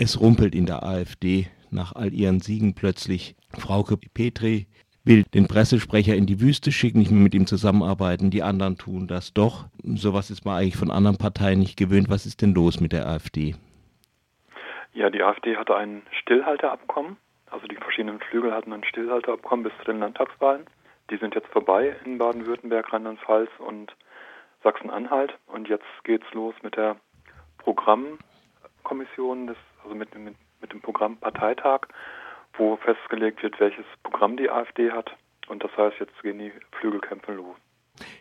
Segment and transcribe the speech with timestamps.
[0.00, 3.34] Es rumpelt in der AfD nach all ihren Siegen plötzlich.
[3.58, 4.68] Frauke Petri
[5.04, 8.30] will den Pressesprecher in die Wüste schicken, nicht mehr mit ihm zusammenarbeiten.
[8.30, 9.64] Die anderen tun das doch.
[9.82, 12.08] Sowas ist man eigentlich von anderen Parteien nicht gewöhnt.
[12.08, 13.56] Was ist denn los mit der AfD?
[14.92, 17.16] Ja, die AfD hatte ein Stillhalteabkommen.
[17.50, 20.66] Also die verschiedenen Flügel hatten ein Stillhalteabkommen bis zu den Landtagswahlen.
[21.10, 23.96] Die sind jetzt vorbei in Baden-Württemberg, Rheinland-Pfalz und
[24.62, 25.36] Sachsen-Anhalt.
[25.46, 26.94] Und jetzt geht's los mit der
[27.58, 29.56] Programmkommission, des,
[29.88, 31.80] also mit, mit, mit dem Programmparteitag,
[32.58, 35.10] wo festgelegt wird, welches Programm die AfD hat.
[35.48, 37.56] Und das heißt, jetzt gehen die Flügelkämpfe los.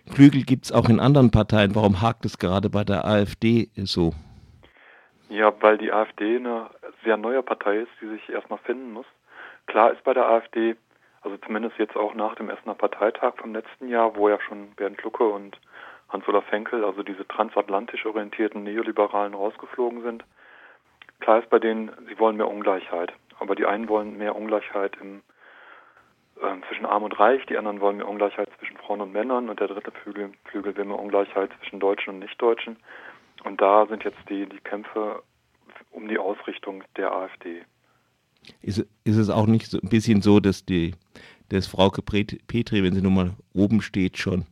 [0.07, 1.75] Flügel gibt es auch in anderen Parteien.
[1.75, 4.13] Warum hakt es gerade bei der AfD so?
[5.29, 6.69] Ja, weil die AfD eine
[7.03, 9.05] sehr neue Partei ist, die sich erstmal finden muss.
[9.65, 10.77] Klar ist bei der AfD,
[11.21, 15.03] also zumindest jetzt auch nach dem Essener Parteitag vom letzten Jahr, wo ja schon Bernd
[15.03, 15.59] Lucke und
[16.07, 20.23] Hans-Olaf Henkel, also diese transatlantisch orientierten Neoliberalen rausgeflogen sind.
[21.19, 23.13] Klar ist bei denen, sie wollen mehr Ungleichheit.
[23.39, 25.21] Aber die einen wollen mehr Ungleichheit im,
[26.41, 29.59] äh, zwischen Arm und Reich, die anderen wollen mehr Ungleichheit zwischen Frauen und Männern und
[29.59, 32.77] der dritte Flügel, Flügel will mehr Ungleichheit zwischen Deutschen und Nichtdeutschen.
[33.43, 35.21] Und da sind jetzt die, die Kämpfe
[35.91, 37.63] um die Ausrichtung der AfD.
[38.61, 40.93] Ist, ist es auch nicht so ein bisschen so, dass die
[41.49, 44.45] dass Frauke Petri, wenn sie nun mal oben steht, schon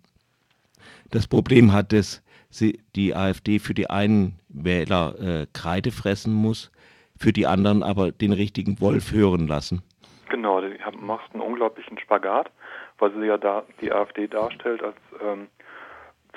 [1.12, 6.72] das Problem hat, dass sie die AfD für die einen Wähler äh, Kreide fressen muss,
[7.18, 9.84] für die anderen aber den richtigen Wolf hören lassen.
[10.30, 12.52] Genau, die macht einen unglaublichen Spagat,
[12.98, 15.48] weil sie ja da die AfD darstellt als ähm,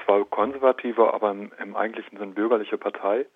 [0.04, 3.26] zwar konservative, aber im, im eigentlichen Sinn bürgerliche Partei,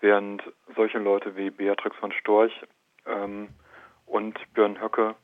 [0.00, 0.42] während
[0.74, 2.52] solche Leute wie Beatrix von Storch
[3.06, 3.48] ähm,
[4.06, 5.14] und Björn Höcke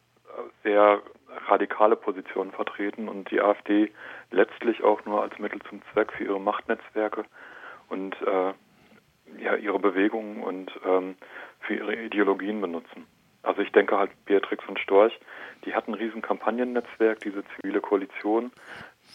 [0.62, 1.02] sehr
[1.48, 3.90] radikale Positionen vertreten und die AfD
[4.30, 7.24] letztlich auch nur als Mittel zum Zweck für ihre Machtnetzwerke
[7.88, 8.52] und äh,
[9.42, 11.16] ja, ihre Bewegungen und ähm,
[11.60, 13.06] für ihre Ideologien benutzen.
[13.42, 15.18] Also ich denke halt, Beatrix und Storch,
[15.64, 18.52] die hatten ein riesen Kampagnennetzwerk, diese zivile Koalition,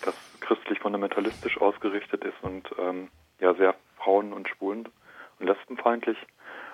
[0.04, 3.10] das christlich-fundamentalistisch ausgerichtet ist und ähm,
[3.40, 4.90] ja sehr frauen- und schwulen-
[5.40, 6.18] und lesbenfeindlich.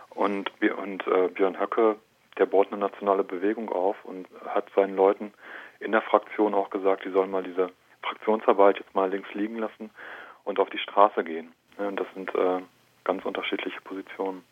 [0.09, 1.97] Und, und äh, Björn Höcke,
[2.37, 5.33] der baut eine nationale Bewegung auf und hat seinen Leuten
[5.79, 7.69] in der Fraktion auch gesagt, die sollen mal diese
[8.01, 9.89] Fraktionsarbeit jetzt mal links liegen lassen
[10.43, 11.53] und auf die Straße gehen.
[11.77, 12.61] Und das sind äh,
[13.03, 14.43] ganz unterschiedliche Positionen.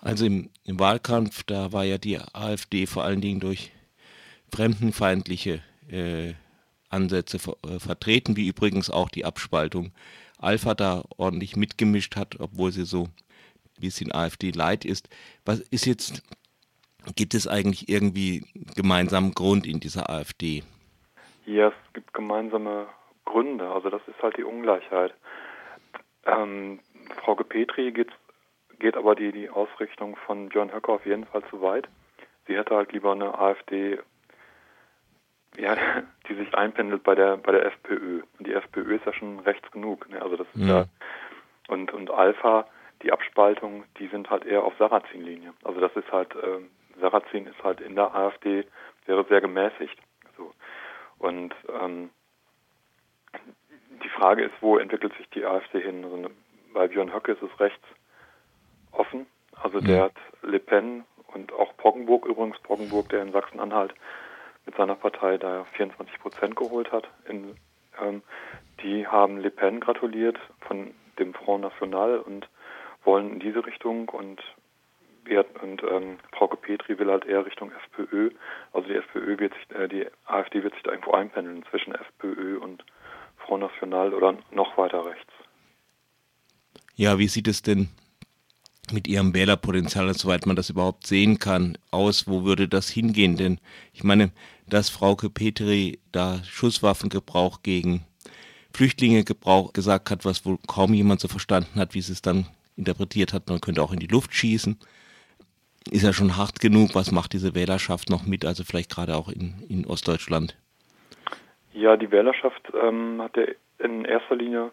[0.00, 3.70] Also im, im, Wahlkampf, da war ja die AfD vor allen Dingen durch
[4.52, 6.34] fremdenfeindliche äh,
[6.88, 9.92] Ansätze ver äh, vertreten, wie übrigens auch die Abspaltung
[10.38, 15.08] Alpha da ordentlich mitgemischt hat, obwohl sie so ein bisschen AfD-Leid ist.
[15.44, 16.22] Was ist jetzt,
[17.16, 18.44] gibt es eigentlich irgendwie
[18.76, 20.62] gemeinsamen Grund in dieser AfD?
[21.46, 22.86] Ja, es gibt gemeinsame
[23.24, 23.68] Gründe.
[23.68, 25.14] Also das ist halt die Ungleichheit.
[26.26, 26.80] Ähm,
[27.22, 28.10] Frau Petri geht,
[28.78, 31.88] geht aber die, die Ausrichtung von Björn Höcker auf jeden Fall zu weit.
[32.46, 33.98] Sie hätte halt lieber eine AfD,
[35.56, 35.76] ja,
[36.28, 38.22] die sich einpendelt bei der bei der FPÖ.
[38.38, 40.08] Und die FPÖ ist ja schon rechts genug.
[40.08, 40.20] Ne?
[40.20, 40.80] Also das ist ja.
[40.80, 40.84] ja
[41.68, 42.66] und und Alpha,
[43.02, 45.54] die Abspaltung, die sind halt eher auf Sarrazin-Linie.
[45.64, 46.60] Also das ist halt äh,
[47.00, 48.64] Sarrazin ist halt in der AfD
[49.06, 49.96] wäre sehr gemäßigt.
[50.36, 50.52] So.
[51.18, 52.10] Und ähm,
[54.02, 56.04] die Frage ist, wo entwickelt sich die AfD hin?
[56.04, 56.30] Also
[56.72, 57.84] bei Björn Höcke ist es rechts
[58.92, 59.26] offen.
[59.62, 63.94] Also der hat Le Pen und auch Poggenburg übrigens, Poggenburg, der in Sachsen-Anhalt
[64.66, 67.08] mit seiner Partei da 24 Prozent geholt hat.
[67.28, 67.56] In,
[68.00, 68.22] ähm,
[68.82, 72.48] die haben Le Pen gratuliert von dem Front National und
[73.04, 74.40] wollen in diese Richtung und
[75.70, 78.30] und ähm, Frauke Petri will halt eher Richtung FPÖ.
[78.72, 82.58] Also die FPÖ wird sich, äh, die AfD wird sich da irgendwo einpendeln zwischen FPÖ
[82.58, 82.84] und
[83.46, 85.32] Front National oder noch weiter rechts.
[86.94, 87.88] Ja, wie sieht es denn
[88.92, 92.26] mit ihrem Wählerpotenzial, soweit man das überhaupt sehen kann, aus?
[92.26, 93.36] Wo würde das hingehen?
[93.36, 93.58] Denn
[93.92, 94.32] ich meine,
[94.68, 98.04] dass Frauke Petri da Schusswaffengebrauch gegen
[98.72, 102.46] Flüchtlinge Gebrauch gesagt hat, was wohl kaum jemand so verstanden hat, wie sie es dann
[102.76, 104.78] interpretiert hat, man könnte auch in die Luft schießen.
[105.88, 106.94] Ist ja schon hart genug.
[106.94, 108.44] Was macht diese Wählerschaft noch mit?
[108.44, 110.56] Also vielleicht gerade auch in, in Ostdeutschland.
[111.72, 113.44] Ja, die Wählerschaft ähm, hat ja
[113.78, 114.70] in erster Linie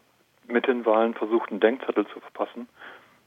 [0.48, 2.68] mit den Wahlen versucht, einen Denkzettel zu verpassen.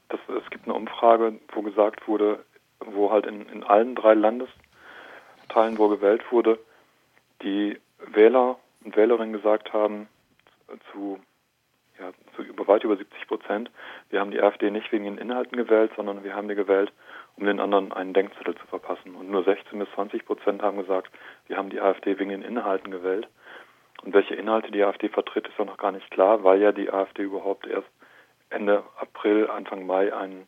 [0.09, 2.43] Das, es gibt eine Umfrage, wo gesagt wurde,
[2.79, 6.59] wo halt in, in allen drei Landesteilen, wo gewählt wurde,
[7.41, 7.79] die
[8.13, 10.07] Wähler und Wählerinnen gesagt haben,
[10.91, 11.19] zu,
[12.71, 13.71] weit über 70 Prozent,
[14.09, 16.91] wir haben die AfD nicht wegen den Inhalten gewählt, sondern wir haben die gewählt,
[17.35, 19.15] um den anderen einen Denkzettel zu verpassen.
[19.15, 21.11] Und nur 16 bis 20 Prozent haben gesagt,
[21.47, 23.27] wir haben die AfD wegen den Inhalten gewählt.
[24.03, 26.91] Und welche Inhalte die AfD vertritt, ist ja noch gar nicht klar, weil ja die
[26.91, 27.87] AfD überhaupt erst
[28.49, 30.47] Ende April, Anfang Mai einen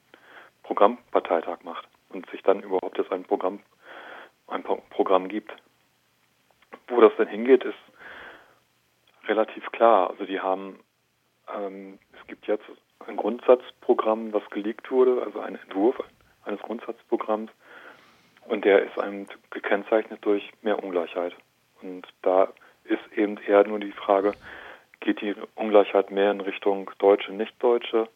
[0.64, 3.60] Programmparteitag macht und sich dann überhaupt jetzt ein Programm,
[4.48, 5.54] ein Programm gibt.
[6.88, 7.78] Wo das denn hingeht, ist
[9.28, 10.10] relativ klar.
[10.10, 10.80] Also die haben,
[11.54, 12.66] ähm, es gibt jetzt
[13.06, 16.02] ein Grundsatzprogramm, was geleakt wurde, also ein Entwurf
[16.46, 17.52] eines Grundsatzprogramms,
[18.48, 21.34] und der ist einem gekennzeichnet durch mehr Ungleichheit.
[21.82, 22.50] Und da
[22.84, 24.34] ist eben eher nur die Frage,
[25.00, 28.08] geht die Ungleichheit mehr in Richtung Deutsche, Nicht-Deutsche,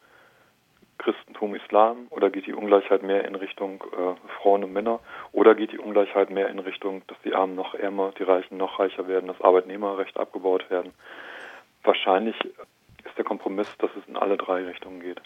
[0.98, 5.00] Christentum, Islam oder geht die Ungleichheit mehr in Richtung äh, Frauen und Männer
[5.32, 8.80] oder geht die Ungleichheit mehr in Richtung, dass die Armen noch ärmer, die Reichen noch
[8.80, 10.94] reicher werden, dass Arbeitnehmerrechte abgebaut werden?
[11.84, 12.36] Wahrscheinlich
[13.08, 15.22] ist der Kompromiss, dass es in alle drei Richtungen geht.